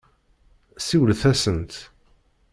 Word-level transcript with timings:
Siwlet-asent. 0.85 1.71